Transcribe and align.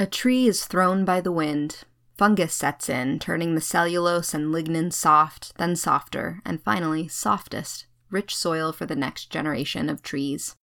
A 0.00 0.06
tree 0.06 0.46
is 0.46 0.64
thrown 0.64 1.04
by 1.04 1.20
the 1.20 1.32
wind. 1.32 1.82
Fungus 2.16 2.54
sets 2.54 2.88
in, 2.88 3.18
turning 3.18 3.56
the 3.56 3.60
cellulose 3.60 4.32
and 4.32 4.52
lignin 4.54 4.92
soft, 4.92 5.52
then 5.58 5.74
softer, 5.74 6.40
and 6.44 6.62
finally 6.62 7.08
softest, 7.08 7.86
rich 8.08 8.36
soil 8.36 8.70
for 8.70 8.86
the 8.86 8.94
next 8.94 9.28
generation 9.28 9.88
of 9.88 10.00
trees. 10.00 10.54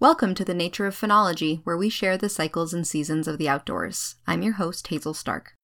Welcome 0.00 0.34
to 0.34 0.44
the 0.44 0.54
Nature 0.54 0.86
of 0.86 0.96
Phenology, 0.96 1.60
where 1.62 1.76
we 1.76 1.88
share 1.88 2.18
the 2.18 2.28
cycles 2.28 2.74
and 2.74 2.84
seasons 2.84 3.28
of 3.28 3.38
the 3.38 3.48
outdoors. 3.48 4.16
I'm 4.26 4.42
your 4.42 4.54
host, 4.54 4.88
Hazel 4.88 5.14
Stark. 5.14 5.54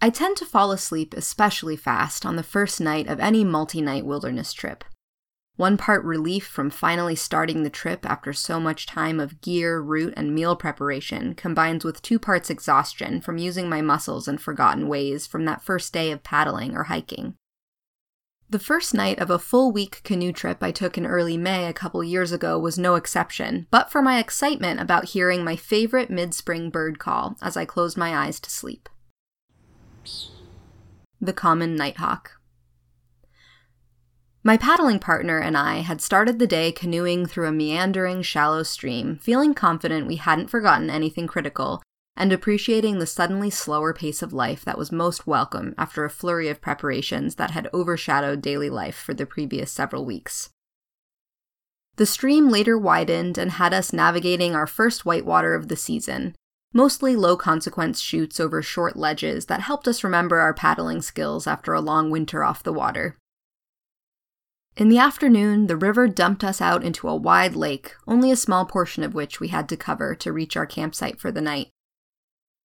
I 0.00 0.10
tend 0.10 0.36
to 0.36 0.46
fall 0.46 0.70
asleep 0.70 1.12
especially 1.14 1.74
fast 1.74 2.24
on 2.24 2.36
the 2.36 2.44
first 2.44 2.80
night 2.80 3.08
of 3.08 3.18
any 3.18 3.42
multi 3.42 3.80
night 3.80 4.06
wilderness 4.06 4.52
trip. 4.52 4.84
One 5.56 5.76
part 5.76 6.04
relief 6.04 6.46
from 6.46 6.70
finally 6.70 7.14
starting 7.14 7.62
the 7.62 7.70
trip 7.70 8.06
after 8.08 8.32
so 8.32 8.58
much 8.58 8.86
time 8.86 9.20
of 9.20 9.40
gear, 9.40 9.80
route, 9.80 10.14
and 10.16 10.34
meal 10.34 10.56
preparation 10.56 11.34
combines 11.34 11.84
with 11.84 12.00
two 12.00 12.18
parts 12.18 12.48
exhaustion 12.48 13.20
from 13.20 13.36
using 13.36 13.68
my 13.68 13.82
muscles 13.82 14.26
in 14.26 14.38
forgotten 14.38 14.88
ways 14.88 15.26
from 15.26 15.44
that 15.44 15.62
first 15.62 15.92
day 15.92 16.10
of 16.10 16.22
paddling 16.22 16.74
or 16.74 16.84
hiking. 16.84 17.34
The 18.50 18.58
first 18.58 18.94
night 18.94 19.20
of 19.20 19.30
a 19.30 19.38
full 19.38 19.70
week 19.70 20.00
canoe 20.02 20.32
trip 20.32 20.60
I 20.60 20.72
took 20.72 20.98
in 20.98 21.06
early 21.06 21.36
May 21.36 21.66
a 21.66 21.72
couple 21.72 22.02
years 22.02 22.32
ago 22.32 22.58
was 22.58 22.76
no 22.76 22.96
exception, 22.96 23.68
but 23.70 23.92
for 23.92 24.02
my 24.02 24.18
excitement 24.18 24.80
about 24.80 25.10
hearing 25.10 25.44
my 25.44 25.54
favorite 25.54 26.10
mid 26.10 26.34
spring 26.34 26.68
bird 26.68 26.98
call 26.98 27.36
as 27.40 27.56
I 27.56 27.64
closed 27.64 27.96
my 27.96 28.16
eyes 28.16 28.40
to 28.40 28.50
sleep. 28.50 28.88
The 31.20 31.32
common 31.32 31.76
nighthawk. 31.76 32.39
My 34.42 34.56
paddling 34.56 35.00
partner 35.00 35.38
and 35.38 35.54
I 35.54 35.80
had 35.80 36.00
started 36.00 36.38
the 36.38 36.46
day 36.46 36.72
canoeing 36.72 37.26
through 37.26 37.46
a 37.46 37.52
meandering, 37.52 38.22
shallow 38.22 38.62
stream, 38.62 39.18
feeling 39.18 39.52
confident 39.52 40.06
we 40.06 40.16
hadn't 40.16 40.48
forgotten 40.48 40.88
anything 40.88 41.26
critical, 41.26 41.82
and 42.16 42.32
appreciating 42.32 42.98
the 42.98 43.06
suddenly 43.06 43.50
slower 43.50 43.92
pace 43.92 44.22
of 44.22 44.32
life 44.32 44.64
that 44.64 44.78
was 44.78 44.90
most 44.90 45.26
welcome 45.26 45.74
after 45.76 46.06
a 46.06 46.10
flurry 46.10 46.48
of 46.48 46.62
preparations 46.62 47.34
that 47.34 47.50
had 47.50 47.68
overshadowed 47.74 48.40
daily 48.40 48.70
life 48.70 48.96
for 48.96 49.12
the 49.12 49.26
previous 49.26 49.70
several 49.70 50.06
weeks. 50.06 50.48
The 51.96 52.06
stream 52.06 52.48
later 52.48 52.78
widened 52.78 53.36
and 53.36 53.52
had 53.52 53.74
us 53.74 53.92
navigating 53.92 54.54
our 54.54 54.66
first 54.66 55.04
whitewater 55.04 55.54
of 55.54 55.68
the 55.68 55.76
season, 55.76 56.34
mostly 56.72 57.14
low 57.14 57.36
consequence 57.36 58.00
chutes 58.00 58.40
over 58.40 58.62
short 58.62 58.96
ledges 58.96 59.46
that 59.46 59.60
helped 59.60 59.86
us 59.86 60.02
remember 60.02 60.38
our 60.38 60.54
paddling 60.54 61.02
skills 61.02 61.46
after 61.46 61.74
a 61.74 61.80
long 61.82 62.10
winter 62.10 62.42
off 62.42 62.62
the 62.62 62.72
water. 62.72 63.18
In 64.76 64.88
the 64.88 64.98
afternoon, 64.98 65.66
the 65.66 65.76
river 65.76 66.08
dumped 66.08 66.44
us 66.44 66.60
out 66.60 66.82
into 66.82 67.08
a 67.08 67.16
wide 67.16 67.54
lake, 67.54 67.94
only 68.06 68.30
a 68.30 68.36
small 68.36 68.64
portion 68.64 69.02
of 69.02 69.14
which 69.14 69.40
we 69.40 69.48
had 69.48 69.68
to 69.68 69.76
cover 69.76 70.14
to 70.14 70.32
reach 70.32 70.56
our 70.56 70.66
campsite 70.66 71.20
for 71.20 71.30
the 71.30 71.40
night. 71.40 71.68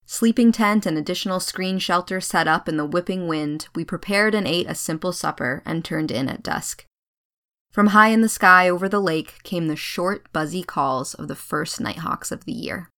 Sleeping 0.05 0.51
tent 0.51 0.85
and 0.85 0.97
additional 0.97 1.39
screen 1.39 1.79
shelter 1.79 2.21
set 2.21 2.47
up 2.47 2.69
in 2.69 2.77
the 2.77 2.85
whipping 2.85 3.27
wind, 3.27 3.67
we 3.73 3.83
prepared 3.83 4.35
and 4.35 4.47
ate 4.47 4.69
a 4.69 4.75
simple 4.75 5.11
supper 5.11 5.63
and 5.65 5.83
turned 5.83 6.11
in 6.11 6.29
at 6.29 6.43
dusk. 6.43 6.85
From 7.71 7.87
high 7.87 8.09
in 8.09 8.21
the 8.21 8.29
sky 8.29 8.69
over 8.69 8.87
the 8.87 9.01
lake 9.01 9.41
came 9.43 9.67
the 9.67 9.75
short, 9.75 10.31
buzzy 10.31 10.63
calls 10.63 11.15
of 11.15 11.27
the 11.27 11.35
first 11.35 11.81
nighthawks 11.81 12.31
of 12.31 12.45
the 12.45 12.53
year. 12.53 12.89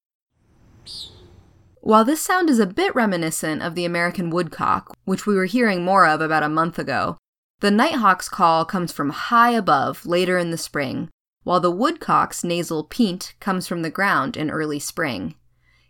While 1.80 2.04
this 2.04 2.22
sound 2.22 2.50
is 2.50 2.60
a 2.60 2.66
bit 2.66 2.94
reminiscent 2.94 3.64
of 3.64 3.74
the 3.74 3.86
American 3.86 4.30
woodcock, 4.30 4.94
which 5.06 5.26
we 5.26 5.36
were 5.36 5.46
hearing 5.46 5.84
more 5.86 6.06
of 6.06 6.20
about 6.20 6.44
a 6.44 6.50
month 6.50 6.78
ago, 6.78 7.18
the 7.60 7.72
nighthawk's 7.72 8.30
call 8.30 8.66
comes 8.66 8.92
from 8.92 9.10
high 9.10 9.52
above 9.52 10.06
later 10.06 10.38
in 10.38 10.52
the 10.52 10.58
spring, 10.58 11.10
while 11.44 11.60
the 11.60 11.72
woodcock's 11.72 12.44
nasal 12.44 12.84
peent 12.84 13.34
comes 13.40 13.68
from 13.68 13.82
the 13.82 13.90
ground 13.90 14.38
in 14.38 14.52
early 14.52 14.80
spring. 14.80 15.36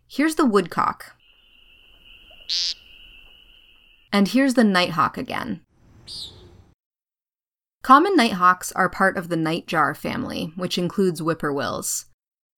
Here's 0.07 0.35
the 0.35 0.45
woodcock. 0.45 1.15
And 4.13 4.29
here's 4.29 4.53
the 4.53 4.63
nighthawk 4.63 5.17
again. 5.17 5.61
Common 7.83 8.15
nighthawks 8.15 8.71
are 8.73 8.89
part 8.89 9.17
of 9.17 9.29
the 9.29 9.35
nightjar 9.35 9.95
family, 9.95 10.53
which 10.55 10.77
includes 10.77 11.19
whippoorwills. 11.19 12.05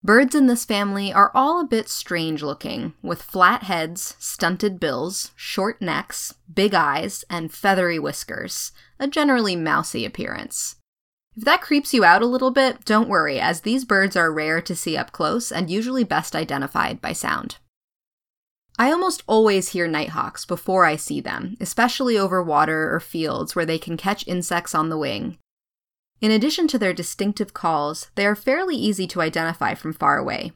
Birds 0.02 0.34
in 0.34 0.48
this 0.48 0.64
family 0.64 1.12
are 1.12 1.30
all 1.36 1.60
a 1.60 1.68
bit 1.68 1.90
strange 1.90 2.42
looking, 2.42 2.94
with 3.02 3.22
flat 3.22 3.64
heads, 3.64 4.16
stunted 4.18 4.80
bills, 4.80 5.32
short 5.36 5.82
necks, 5.82 6.34
big 6.52 6.74
eyes, 6.74 7.26
and 7.30 7.54
feathery 7.54 8.00
whiskers, 8.00 8.72
a 8.98 9.08
generally 9.08 9.58
mousy 9.58 10.06
appearance. 10.06 10.78
If 11.36 11.44
that 11.44 11.62
creeps 11.62 11.94
you 11.94 12.06
out 12.06 12.22
a 12.22 12.28
little 12.28 12.52
bit, 12.52 12.86
don't 12.86 13.10
worry, 13.10 13.42
as 13.42 13.62
these 13.62 13.84
birds 13.84 14.16
are 14.16 14.32
rare 14.32 14.62
to 14.62 14.76
see 14.76 14.96
up 14.96 15.12
close 15.12 15.52
and 15.52 15.70
usually 15.70 16.06
best 16.06 16.34
identified 16.34 17.02
by 17.02 17.12
sound. 17.12 17.58
I 18.78 18.94
almost 18.94 19.24
always 19.28 19.70
hear 19.70 19.88
nighthawks 19.88 20.46
before 20.46 20.86
I 20.86 20.96
see 20.96 21.20
them, 21.20 21.58
especially 21.60 22.18
over 22.18 22.42
water 22.42 22.96
or 22.96 23.02
fields 23.02 23.54
where 23.54 23.66
they 23.66 23.78
can 23.78 23.98
catch 23.98 24.26
insects 24.26 24.74
on 24.74 24.88
the 24.88 24.98
wing, 24.98 25.38
in 26.22 26.32
addition 26.32 26.68
to 26.68 26.78
their 26.78 26.94
distinctive 26.94 27.54
calls, 27.54 28.12
they 28.16 28.26
are 28.26 28.36
fairly 28.36 28.76
easy 28.76 29.08
to 29.08 29.22
identify 29.22 29.74
from 29.74 29.94
far 29.94 30.18
away. 30.18 30.52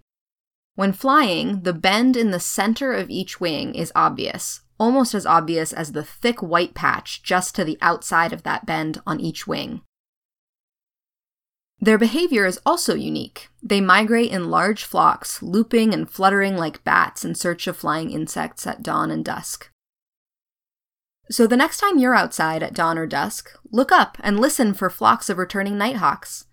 When 0.76 0.92
flying, 0.92 1.62
the 1.62 1.74
bend 1.74 2.18
in 2.18 2.32
the 2.32 2.40
center 2.40 2.94
of 2.94 3.10
each 3.10 3.40
wing 3.40 3.76
is 3.76 3.92
obvious, 3.96 4.62
almost 4.80 5.14
as 5.14 5.26
obvious 5.26 5.72
as 5.72 5.92
the 5.92 6.04
thick 6.04 6.42
white 6.42 6.74
patch 6.74 7.22
just 7.24 7.56
to 7.56 7.64
the 7.64 7.78
outside 7.82 8.34
of 8.34 8.44
that 8.44 8.66
bend 8.66 9.02
on 9.06 9.20
each 9.20 9.46
wing. 9.46 9.82
Their 11.80 11.98
behavior 11.98 12.46
is 12.46 12.60
also 12.66 12.96
unique. 12.96 13.50
They 13.62 13.82
migrate 13.82 14.32
in 14.32 14.50
large 14.50 14.86
flocks, 14.86 15.44
looping 15.44 15.94
and 15.94 16.10
fluttering 16.10 16.56
like 16.56 16.84
bats 16.84 17.26
in 17.26 17.36
search 17.36 17.68
of 17.68 17.78
flying 17.78 18.10
insects 18.12 18.66
at 18.66 18.82
dawn 18.82 19.12
and 19.12 19.24
dusk. 19.24 19.70
So 21.30 21.48
the 21.48 21.58
next 21.58 21.78
time 21.78 21.98
you're 21.98 22.16
outside 22.16 22.62
at 22.62 22.74
dawn 22.74 22.98
or 22.98 23.08
dusk, 23.08 23.52
look 23.72 23.92
up 23.92 24.18
and 24.22 24.40
listen 24.40 24.74
for 24.74 24.90
flocks 24.90 25.30
of 25.30 25.38
returning 25.38 25.78
nighthawks. 25.78 26.46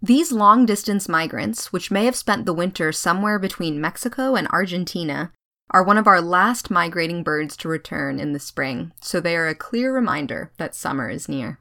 These 0.00 0.30
long 0.30 0.66
distance 0.66 1.08
migrants, 1.08 1.72
which 1.72 1.90
may 1.90 2.04
have 2.04 2.16
spent 2.16 2.46
the 2.46 2.52
winter 2.52 2.92
somewhere 2.92 3.38
between 3.38 3.80
Mexico 3.80 4.34
and 4.36 4.46
Argentina, 4.48 5.32
are 5.70 5.82
one 5.82 5.98
of 5.98 6.06
our 6.06 6.20
last 6.20 6.70
migrating 6.70 7.22
birds 7.22 7.56
to 7.56 7.68
return 7.68 8.20
in 8.20 8.32
the 8.32 8.38
spring, 8.38 8.92
so 9.00 9.18
they 9.18 9.36
are 9.36 9.48
a 9.48 9.54
clear 9.54 9.92
reminder 9.92 10.52
that 10.58 10.74
summer 10.74 11.10
is 11.10 11.28
near. 11.28 11.58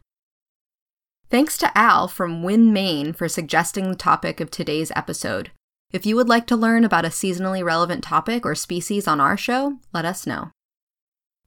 Thanks 1.31 1.57
to 1.57 1.75
Al 1.75 2.07
from 2.07 2.43
Winn, 2.43 2.71
Maine 2.71 3.13
for 3.13 3.27
suggesting 3.27 3.89
the 3.89 3.95
topic 3.95 4.39
of 4.39 4.51
today's 4.51 4.91
episode. 4.95 5.49
If 5.91 6.05
you 6.05 6.15
would 6.15 6.29
like 6.29 6.45
to 6.47 6.55
learn 6.55 6.83
about 6.83 7.05
a 7.05 7.09
seasonally 7.09 7.63
relevant 7.63 8.03
topic 8.03 8.45
or 8.45 8.53
species 8.53 9.07
on 9.07 9.19
our 9.19 9.37
show, 9.37 9.79
let 9.91 10.05
us 10.05 10.27
know. 10.27 10.51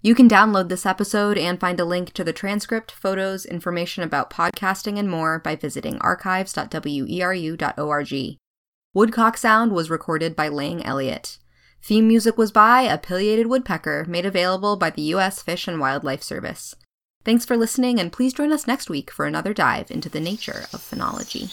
You 0.00 0.14
can 0.14 0.28
download 0.28 0.68
this 0.68 0.86
episode 0.86 1.36
and 1.36 1.58
find 1.58 1.80
a 1.80 1.84
link 1.84 2.12
to 2.12 2.22
the 2.22 2.32
transcript, 2.32 2.92
photos, 2.92 3.44
information 3.44 4.04
about 4.04 4.30
podcasting, 4.30 4.96
and 4.96 5.10
more 5.10 5.40
by 5.40 5.56
visiting 5.56 5.98
archives.weru.org. 5.98 8.36
Woodcock 8.94 9.36
Sound 9.36 9.72
was 9.72 9.90
recorded 9.90 10.36
by 10.36 10.46
Lang 10.48 10.84
Elliott. 10.84 11.38
Theme 11.82 12.06
music 12.06 12.38
was 12.38 12.52
by 12.52 12.82
A 12.82 13.44
Woodpecker, 13.44 14.04
made 14.08 14.24
available 14.24 14.76
by 14.76 14.90
the 14.90 15.02
U.S. 15.02 15.42
Fish 15.42 15.66
and 15.66 15.80
Wildlife 15.80 16.22
Service. 16.22 16.76
Thanks 17.24 17.44
for 17.44 17.56
listening, 17.56 17.98
and 17.98 18.12
please 18.12 18.32
join 18.32 18.52
us 18.52 18.68
next 18.68 18.88
week 18.88 19.10
for 19.10 19.26
another 19.26 19.52
dive 19.52 19.90
into 19.90 20.08
the 20.08 20.20
nature 20.20 20.66
of 20.72 20.80
phenology. 20.80 21.50